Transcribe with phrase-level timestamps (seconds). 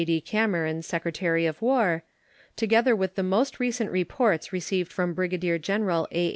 [0.03, 0.19] D.
[0.19, 2.03] Cameron, Secretary of War],
[2.55, 6.29] together with the most recent reports received from Brigadier General A.